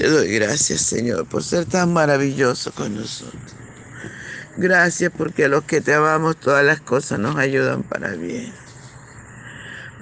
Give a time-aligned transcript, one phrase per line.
[0.00, 3.54] Te doy gracias, Señor, por ser tan maravilloso con nosotros.
[4.56, 8.50] Gracias porque a los que te amamos todas las cosas nos ayudan para bien.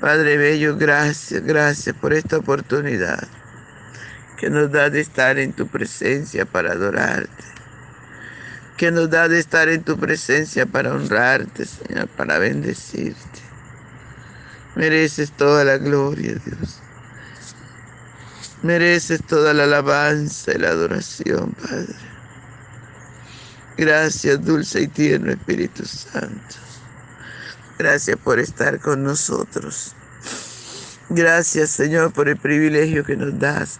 [0.01, 3.27] Padre Bello, gracias, gracias por esta oportunidad
[4.37, 7.45] que nos da de estar en tu presencia para adorarte,
[8.77, 13.41] que nos da de estar en tu presencia para honrarte, Señor, para bendecirte.
[14.77, 16.83] Mereces toda la gloria, Dios.
[18.63, 21.95] Mereces toda la alabanza y la adoración, Padre.
[23.77, 26.57] Gracias, dulce y tierno Espíritu Santo.
[27.79, 29.95] Gracias por estar con nosotros.
[31.09, 33.79] Gracias, Señor, por el privilegio que nos das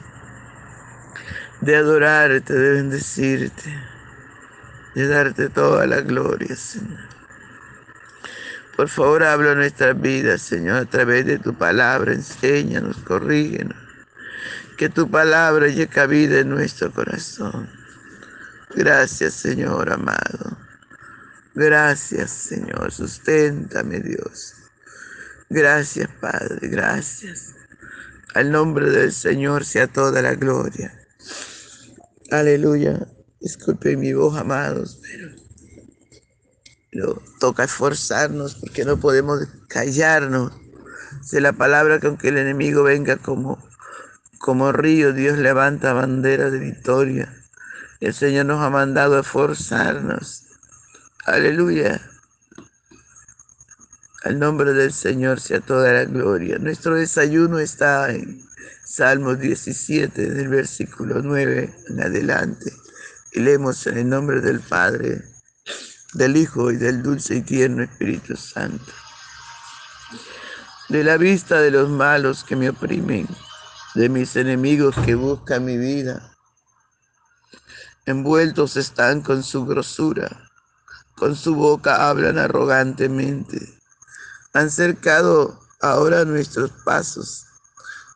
[1.61, 3.83] de adorarte, de bendecirte,
[4.95, 7.09] de darte toda la gloria, Señor.
[8.77, 12.13] Por favor, habla nuestras vidas, Señor, a través de tu palabra.
[12.13, 13.88] Enséñanos, corrígenos
[14.79, 17.69] que tu palabra llegue vida en nuestro corazón.
[18.77, 20.57] Gracias, Señor amado.
[21.55, 22.93] Gracias, Señor.
[22.93, 24.55] Susténtame, Dios.
[25.51, 26.69] Gracias, Padre.
[26.69, 27.55] Gracias.
[28.35, 30.97] Al nombre del Señor sea toda la gloria.
[32.31, 33.09] Aleluya.
[33.41, 35.29] Disculpen mi voz, amados, pero,
[36.93, 40.53] pero toca esforzarnos porque no podemos callarnos
[41.33, 43.68] de la palabra que aunque el enemigo venga como
[44.39, 47.35] como río, Dios levanta bandera de victoria.
[48.01, 50.45] El Señor nos ha mandado a esforzarnos.
[51.27, 52.01] Aleluya.
[54.25, 56.59] Al nombre del Señor sea toda la gloria.
[56.59, 58.43] Nuestro desayuno está en
[58.85, 62.73] Salmos 17, del versículo 9 en adelante.
[63.33, 65.23] Y leemos en el nombre del Padre,
[66.15, 68.93] del Hijo y del dulce y tierno Espíritu Santo.
[70.89, 73.29] De la vista de los malos que me oprimen
[73.95, 76.37] de mis enemigos que buscan mi vida.
[78.07, 80.49] Envueltos están con su grosura,
[81.17, 83.79] con su boca hablan arrogantemente.
[84.53, 87.45] Han cercado ahora nuestros pasos,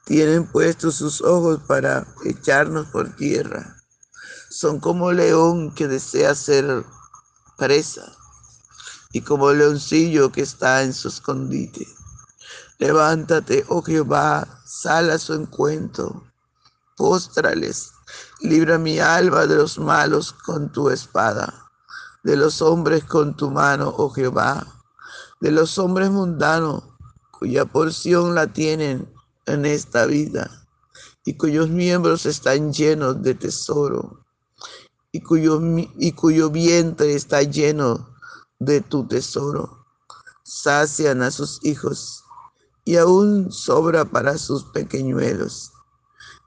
[0.04, 3.76] tienen puestos sus ojos para echarnos por tierra.
[4.50, 6.84] Son como león que desea ser
[7.56, 8.12] presa
[9.12, 11.86] y como leoncillo que está en su escondite.
[12.78, 16.25] Levántate, oh Jehová, sal a su encuentro,
[16.97, 17.93] póstrales,
[18.41, 21.71] libra mi alma de los malos con tu espada,
[22.22, 24.66] de los hombres con tu mano, oh Jehová,
[25.43, 26.84] de los hombres mundanos,
[27.33, 29.12] cuya porción la tienen
[29.44, 30.66] en esta vida,
[31.27, 34.25] y cuyos miembros están llenos de tesoro,
[35.12, 35.60] y cuyo,
[35.99, 38.09] y cuyo vientre está lleno
[38.59, 39.84] de tu tesoro.
[40.44, 42.25] Sacian a sus hijos
[42.84, 45.72] y aún sobra para sus pequeñuelos.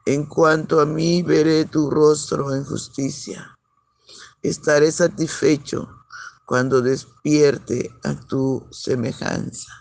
[0.05, 3.57] En cuanto a mí, veré tu rostro en justicia.
[4.43, 5.89] Estaré satisfecho
[6.45, 9.71] cuando despierte a tu semejanza.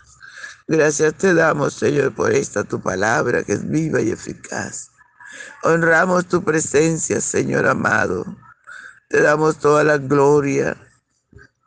[0.67, 4.89] Gracias te damos, Señor, por esta tu palabra que es viva y eficaz.
[5.63, 8.25] Honramos tu presencia, Señor amado.
[9.09, 10.75] Te damos toda la gloria.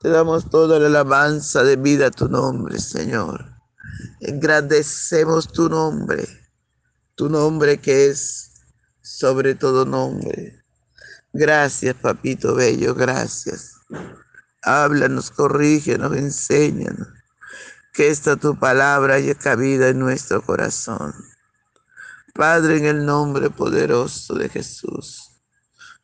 [0.01, 3.58] Te damos toda la alabanza de vida a tu nombre, Señor.
[4.21, 6.27] Engrandecemos tu nombre,
[7.15, 8.53] tu nombre que es
[9.01, 10.65] sobre todo nombre.
[11.33, 13.77] Gracias, papito bello, gracias.
[14.63, 17.09] Háblanos, corrígenos, enséñanos.
[17.93, 21.15] Que esta tu palabra haya cabida en nuestro corazón.
[22.35, 25.31] Padre, en el nombre poderoso de Jesús.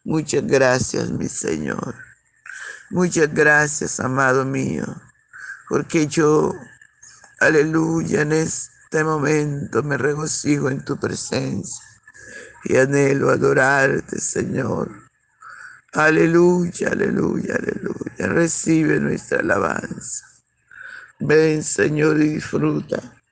[0.04, 1.94] Muchas gracias, mi Señor.
[2.90, 4.84] Muchas gracias, amado mío,
[5.68, 6.52] porque yo
[7.44, 11.84] Aleluya, en este momento me regocijo en tu presencia
[12.64, 14.90] y anhelo adorarte, Señor.
[15.92, 18.28] Aleluya, aleluya, aleluya.
[18.28, 20.24] Recibe nuestra alabanza.
[21.20, 23.22] Ven, Señor, y disfruta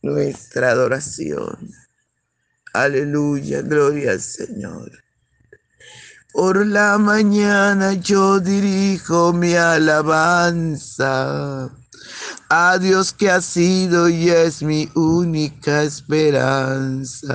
[0.00, 1.70] nuestra adoración.
[2.72, 4.90] Aleluya, gloria al Señor.
[6.32, 10.98] Por la mañana yo dirijo mi alabanza
[12.50, 17.28] a Dios que ha sido y es mi única esperanza.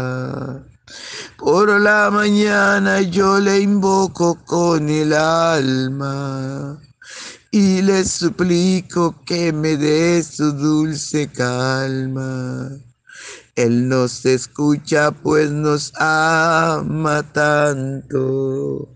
[1.37, 6.79] Por la mañana yo le invoco con el alma
[7.51, 12.71] y le suplico que me dé su dulce calma.
[13.55, 18.89] Él nos escucha pues nos ama tanto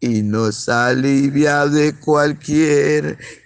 [0.00, 3.16] y nos alivia de cualquier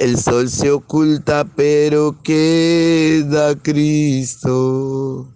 [0.00, 5.28] El sol se oculta, pero queda Cristo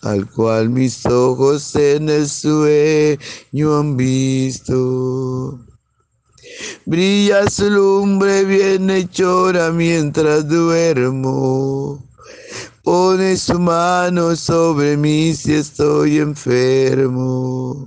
[0.00, 5.60] al cual mis ojos en el sueño han visto.
[6.86, 12.02] Brilla su lumbre bien hechora mientras duermo.
[12.82, 17.86] Pone su mano sobre mí si estoy enfermo.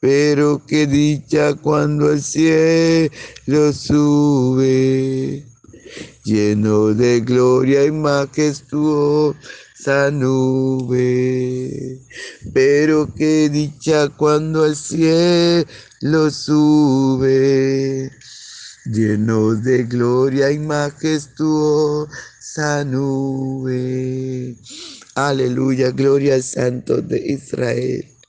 [0.00, 5.44] Pero qué dicha cuando el cielo sube,
[6.24, 9.36] lleno de gloria y majestuosa
[10.10, 12.00] nube.
[12.54, 15.68] Pero qué dicha cuando el cielo
[16.00, 18.10] lo sube,
[18.86, 22.08] lleno de gloria y majestuosa
[22.86, 24.56] nube.
[25.14, 28.19] Aleluya, gloria al Santo de Israel.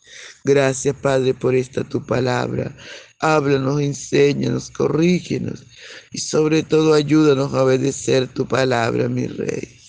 [0.43, 2.75] Gracias, Padre, por esta tu palabra.
[3.19, 5.63] Háblanos, enséñanos, corrígenos
[6.11, 9.79] y sobre todo ayúdanos a obedecer tu palabra, mi Rey.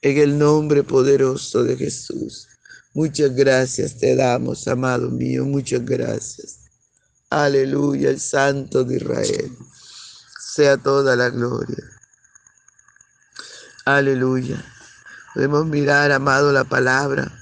[0.00, 2.48] En el nombre poderoso de Jesús.
[2.94, 6.58] Muchas gracias te damos, amado mío, muchas gracias.
[7.30, 9.56] Aleluya, el Santo de Israel.
[10.38, 11.82] Sea toda la gloria.
[13.86, 14.62] Aleluya.
[15.34, 17.32] Podemos mirar, amado, la palabra,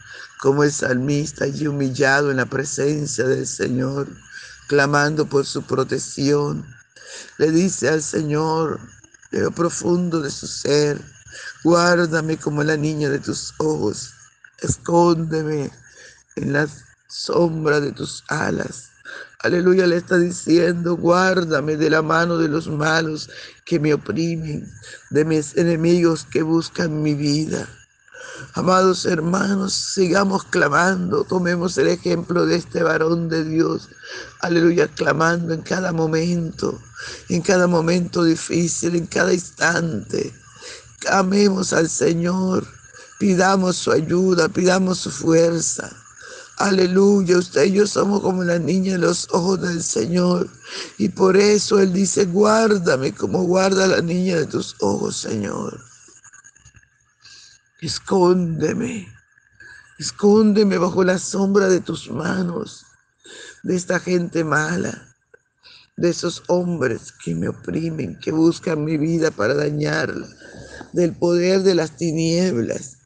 [0.40, 4.08] como el salmista y humillado en la presencia del Señor,
[4.68, 6.66] clamando por su protección.
[7.38, 8.80] Le dice al Señor,
[9.30, 11.00] de lo profundo de su ser,
[11.64, 14.12] guárdame como la niña de tus ojos,
[14.58, 15.70] escóndeme
[16.36, 16.68] en la
[17.08, 18.90] sombra de tus alas
[19.42, 23.30] Aleluya, le está diciendo, guárdame de la mano de los malos
[23.64, 24.70] que me oprimen,
[25.08, 27.66] de mis enemigos que buscan mi vida.
[28.54, 33.88] Amados hermanos, sigamos clamando, tomemos el ejemplo de este varón de Dios.
[34.40, 36.80] Aleluya, clamando en cada momento,
[37.28, 40.34] en cada momento difícil, en cada instante.
[41.08, 42.66] Amemos al Señor,
[43.18, 45.90] pidamos su ayuda, pidamos su fuerza.
[46.56, 50.48] Aleluya, usted y yo somos como la niña en los ojos del Señor.
[50.98, 55.89] Y por eso Él dice, guárdame como guarda la niña de tus ojos, Señor.
[57.82, 59.08] Escóndeme,
[59.98, 62.84] escóndeme bajo la sombra de tus manos,
[63.62, 65.14] de esta gente mala,
[65.96, 70.28] de esos hombres que me oprimen, que buscan mi vida para dañarla,
[70.92, 72.98] del poder de las tinieblas,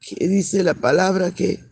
[0.00, 1.68] que dice la palabra que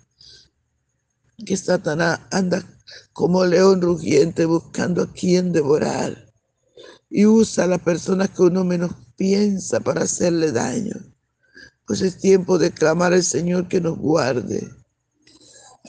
[1.44, 2.64] que Satanás anda
[3.12, 6.32] como león rugiente buscando a quien devorar
[7.10, 10.94] y usa a las personas que uno menos piensa para hacerle daño.
[11.86, 14.68] Pues es tiempo de clamar al Señor que nos guarde.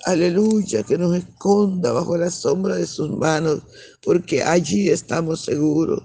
[0.06, 3.64] Aleluya, que nos esconda bajo la sombra de sus manos,
[4.04, 6.04] porque allí estamos seguros.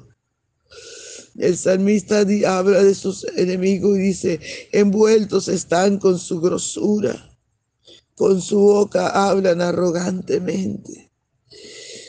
[1.37, 4.41] El salmista habla de sus enemigos y dice,
[4.73, 7.39] envueltos están con su grosura,
[8.15, 11.11] con su boca hablan arrogantemente.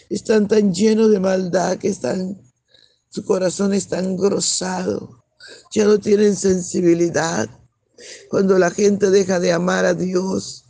[0.10, 2.42] Están tan llenos de maldad que están,
[3.10, 5.24] su corazón está engrosado,
[5.74, 7.50] ya no tienen sensibilidad.
[8.30, 10.66] Cuando la gente deja de amar a Dios,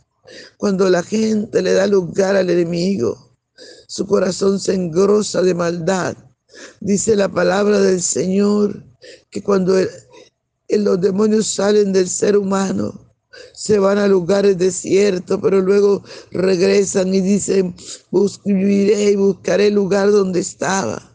[0.56, 3.36] cuando la gente le da lugar al enemigo,
[3.86, 6.16] su corazón se engrosa de maldad
[6.80, 8.84] Dice la palabra del Señor
[9.30, 9.74] que cuando
[10.68, 13.00] los demonios salen del ser humano,
[13.52, 17.74] se van a lugares desiertos, pero luego regresan y dicen,
[18.44, 21.12] viviré y buscaré el lugar donde estaba.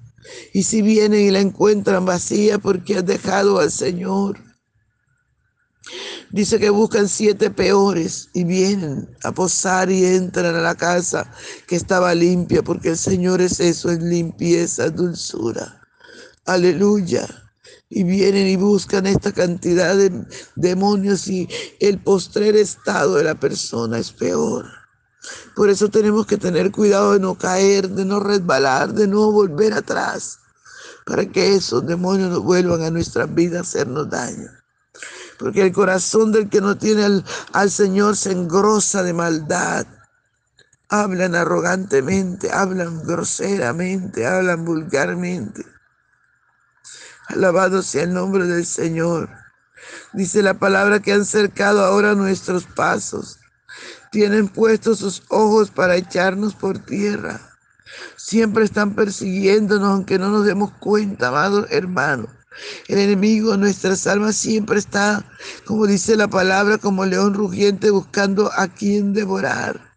[0.54, 4.38] Y si vienen y la encuentran vacía porque has dejado al Señor.
[6.32, 11.32] Dice que buscan siete peores y vienen a posar y entran a la casa
[11.66, 15.82] que estaba limpia, porque el Señor es eso, es limpieza, dulzura.
[16.46, 17.28] Aleluya.
[17.90, 20.12] Y vienen y buscan esta cantidad de
[20.56, 24.68] demonios y el postrer estado de la persona es peor.
[25.56, 29.74] Por eso tenemos que tener cuidado de no caer, de no resbalar, de no volver
[29.74, 30.38] atrás,
[31.08, 34.59] para que esos demonios no vuelvan a nuestras vidas a hacernos daño
[35.40, 39.88] porque el corazón del que no tiene al, Señor se engrosa de maldad.
[40.90, 45.66] Hablan arrogantemente, hablan groseramente, hablan vulgarmente.
[47.30, 49.30] Alabado sea el nombre del Señor.
[50.12, 53.40] Dice la palabra que han cercado ahora nuestros pasos.
[54.12, 57.40] Tienen puestos sus ojos para echarnos por tierra.
[58.18, 62.39] Siempre están persiguiéndonos aunque no nos demos cuenta, amados hermanos.
[62.88, 65.26] El enemigo, nuestras almas, siempre está,
[65.66, 69.94] como dice la palabra, como león rugiente buscando a quien devorar.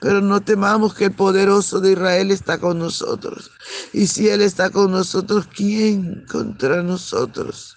[0.00, 3.50] Pero no temamos que el poderoso de Israel está con nosotros.
[3.92, 7.76] Y si Él está con nosotros, ¿quién contra nosotros?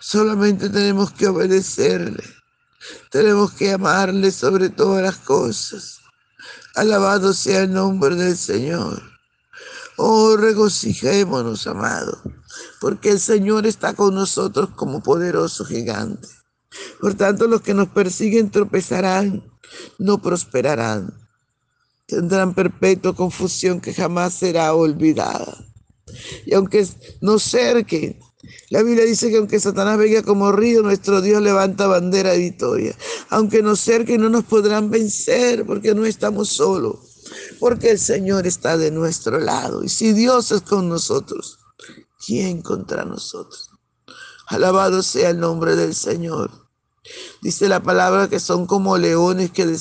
[0.00, 2.24] Solamente tenemos que obedecerle.
[3.10, 6.00] Tenemos que amarle sobre todas las cosas.
[6.74, 9.02] Alabado sea el nombre del Señor.
[9.96, 12.22] Oh, regocijémonos, amado,
[12.80, 16.28] porque el Señor está con nosotros como poderoso gigante.
[17.00, 19.44] Por tanto, los que nos persiguen tropezarán,
[19.98, 21.12] no prosperarán.
[22.06, 25.64] Tendrán perpetua confusión que jamás será olvidada.
[26.46, 26.86] Y aunque
[27.20, 28.18] nos cerquen,
[28.70, 32.96] la Biblia dice que aunque Satanás venga como río, nuestro Dios levanta bandera de victoria.
[33.28, 37.10] Aunque nos cerquen, no nos podrán vencer porque no estamos solos
[37.58, 39.84] porque el Señor está de nuestro lado.
[39.84, 41.59] Y si Dios es con nosotros,
[42.24, 43.70] ¿quién contra nosotros?
[44.46, 46.50] Alabado sea el nombre del Señor.
[47.42, 49.76] Dice la palabra que son como leones que,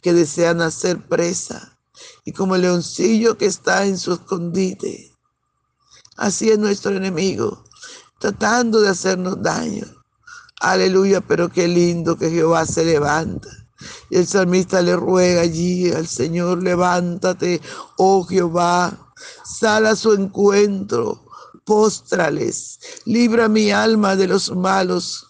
[0.00, 1.78] que desean hacer presa
[2.24, 5.14] y como el leoncillo que está en su escondite.
[6.16, 7.64] Así es nuestro enemigo,
[8.20, 9.86] tratando de hacernos daño.
[10.60, 13.48] Aleluya, pero qué lindo que Jehová se levanta
[14.10, 17.60] y el salmista le ruega allí al Señor, levántate,
[17.96, 19.12] oh Jehová,
[19.44, 21.21] sal a su encuentro,
[21.64, 25.26] póstrales, libra mi alma de los malos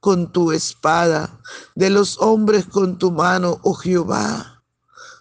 [0.00, 1.40] con tu espada,
[1.74, 4.64] de los hombres con tu mano, oh Jehová,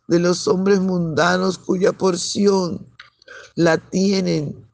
[0.08, 2.88] de los hombres mundanos cuya porción
[3.55, 4.67] la tienen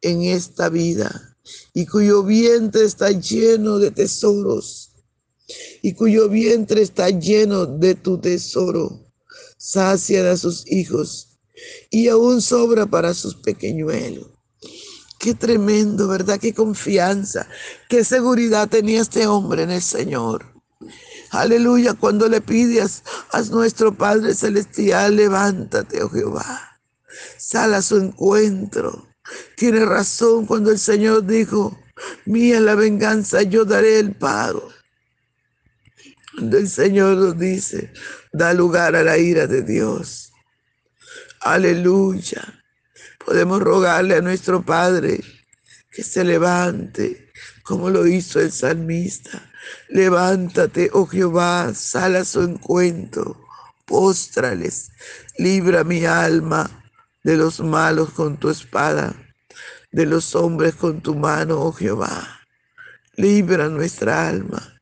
[0.00, 1.36] en esta vida
[1.74, 4.92] y cuyo vientre está lleno de tesoros
[5.82, 9.00] y cuyo vientre está lleno de tu tesoro.
[9.58, 11.38] Sacia a sus hijos
[11.90, 14.31] y aún sobra para sus pequeñuelos.
[15.22, 16.40] Qué tremendo, ¿verdad?
[16.40, 17.46] Qué confianza,
[17.88, 20.52] qué seguridad tenía este hombre en el Señor.
[21.30, 26.80] Aleluya, cuando le pides a nuestro Padre Celestial, levántate, oh Jehová.
[27.38, 29.06] Sal a su encuentro.
[29.56, 31.78] Tiene razón cuando el Señor dijo,
[32.26, 34.72] mía la venganza, yo daré el pago
[36.38, 37.92] el Señor nos dice,
[38.32, 40.32] da lugar a la ira de Dios.
[41.40, 42.61] Aleluya.
[43.24, 45.20] Podemos rogarle a nuestro Padre
[45.90, 47.30] que se levante,
[47.62, 49.50] como lo hizo el salmista.
[49.88, 53.44] Levántate, oh Jehová, sal a su encuentro,
[53.84, 54.90] póstrales,
[55.38, 56.68] libra mi alma
[57.22, 59.14] de los malos con tu espada,
[59.92, 62.40] de los hombres con tu mano, oh Jehová.
[63.16, 64.72] Libra nuestra alma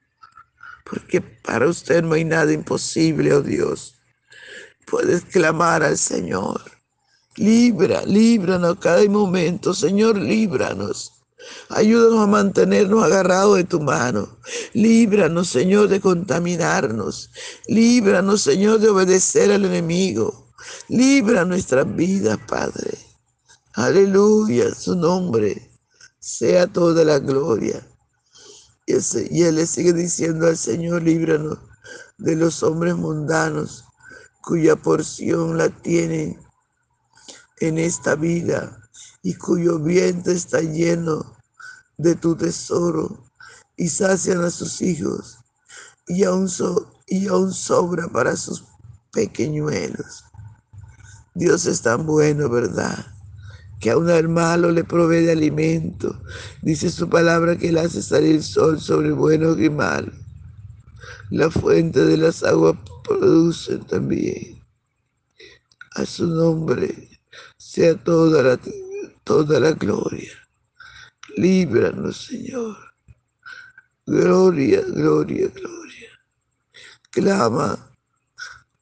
[0.91, 3.95] porque para usted no hay nada imposible, oh Dios.
[4.87, 6.80] Puedes clamar al Señor.
[7.41, 11.15] Libra, líbranos cada momento, Señor, líbranos.
[11.71, 14.29] Ayúdanos a mantenernos agarrados de tu mano.
[14.75, 17.31] Líbranos, Señor, de contaminarnos.
[17.67, 20.53] Líbranos, Señor, de obedecer al enemigo.
[20.91, 22.99] Libra nuestras vidas, Padre.
[23.73, 25.71] Aleluya, su nombre.
[26.19, 27.81] sea toda la gloria.
[28.85, 28.93] Y,
[29.31, 31.57] y él le sigue diciendo al Señor, líbranos
[32.19, 33.85] de los hombres mundanos
[34.43, 36.39] cuya porción la tienen
[37.61, 38.81] en esta vida
[39.23, 41.37] y cuyo vientre está lleno
[41.99, 43.25] de tu tesoro
[43.76, 45.38] y sacian a sus hijos
[46.07, 48.64] y aún, sobra para sus
[49.12, 50.25] pequeñuelos.
[51.35, 53.07] Dios es tan bueno, ¿verdad?
[53.79, 56.21] Que aún al malo le provee de alimento.
[56.62, 60.14] Dice su palabra que él hace salir el sol sobre buenos y malos.
[61.31, 64.64] La fuente de las aguas produce también.
[65.95, 67.10] A su nombre
[67.71, 68.61] sea toda la,
[69.23, 70.33] toda la gloria.
[71.37, 72.77] Líbranos, Señor.
[74.05, 76.11] Gloria, gloria, gloria.
[77.12, 77.95] Clama,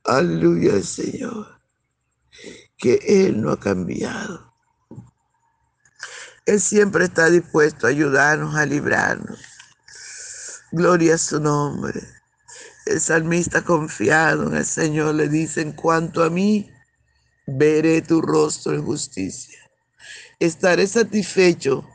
[0.05, 1.61] aleluya al Señor,
[2.79, 4.55] que Él no ha cambiado.
[6.47, 9.39] Él siempre está dispuesto a ayudarnos, a librarnos.
[10.73, 12.01] Gloria a su nombre.
[12.87, 16.73] El salmista confiado en el Señor le dice, en cuanto a mí,
[17.49, 19.59] veré tu rostro en justicia.
[20.39, 21.89] Estaré satisfecho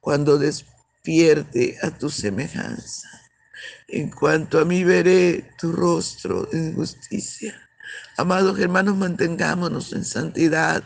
[0.00, 3.08] cuando despierte a tu semejanza.
[3.88, 7.60] En cuanto a mí, veré tu rostro en justicia.
[8.16, 10.84] Amados hermanos, mantengámonos en santidad.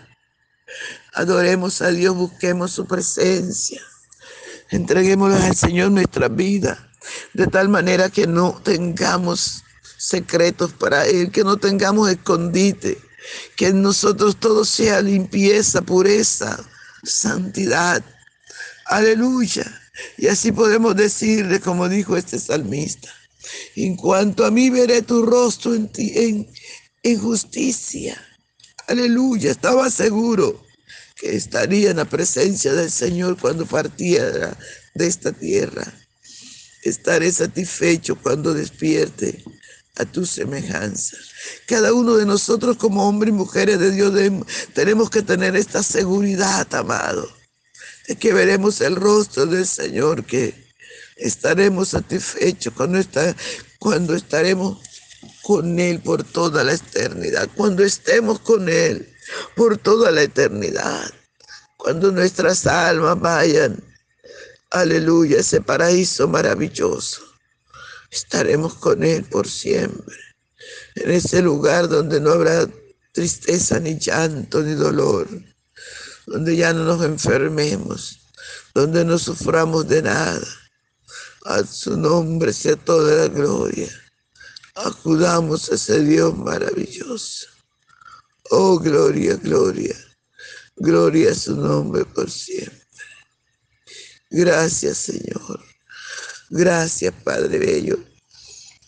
[1.12, 3.82] Adoremos a Dios, busquemos su presencia.
[4.70, 6.90] Entreguémosle al Señor nuestra vida
[7.34, 9.62] de tal manera que no tengamos
[9.98, 12.98] secretos para Él, que no tengamos escondite,
[13.56, 16.62] que en nosotros todo sea limpieza, pureza,
[17.02, 18.04] santidad.
[18.86, 19.80] Aleluya.
[20.16, 23.08] Y así podemos decirle, como dijo este salmista,
[23.76, 26.50] en cuanto a mí veré tu rostro en, ti, en,
[27.02, 28.20] en justicia.
[28.88, 29.50] Aleluya.
[29.50, 30.64] Estaba seguro
[31.16, 34.56] que estaría en la presencia del Señor cuando partiera
[34.94, 35.92] de esta tierra.
[36.82, 39.42] Estaré satisfecho cuando despierte
[39.96, 41.16] a tu semejanza.
[41.66, 44.12] Cada uno de nosotros como hombres y mujeres de Dios
[44.72, 47.28] tenemos que tener esta seguridad, amado,
[48.08, 50.54] de que veremos el rostro del Señor, que
[51.16, 53.34] estaremos satisfechos cuando, está,
[53.78, 54.78] cuando estaremos
[55.42, 59.08] con Él por toda la eternidad, cuando estemos con Él
[59.56, 61.10] por toda la eternidad,
[61.76, 63.82] cuando nuestras almas vayan
[64.74, 67.33] aleluya, ese paraíso maravilloso.
[68.14, 70.16] Estaremos con Él por siempre,
[70.94, 72.64] en ese lugar donde no habrá
[73.10, 75.26] tristeza, ni llanto, ni dolor,
[76.24, 78.20] donde ya no nos enfermemos,
[78.72, 80.46] donde no suframos de nada.
[81.44, 83.90] A su nombre sea toda la gloria.
[84.76, 87.48] Acudamos a ese Dios maravilloso.
[88.50, 89.96] Oh, gloria, gloria.
[90.76, 92.86] Gloria a su nombre por siempre.
[94.30, 95.73] Gracias, Señor.
[96.50, 97.98] Gracias, Padre Bello.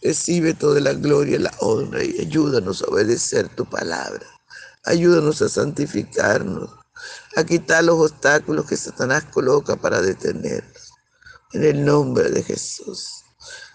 [0.03, 4.27] Recibe toda la gloria, la honra y ayúdanos a obedecer tu palabra.
[4.85, 6.71] Ayúdanos a santificarnos,
[7.35, 10.93] a quitar los obstáculos que Satanás coloca para detenernos.
[11.53, 13.25] En el nombre de Jesús.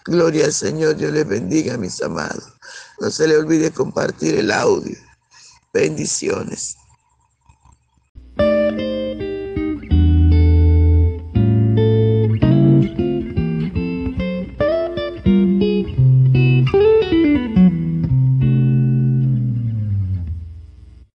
[0.04, 2.52] Gloria al Señor, Dios les bendiga, mis amados.
[3.00, 4.96] No se le olvide compartir el audio.
[5.72, 6.76] Bendiciones.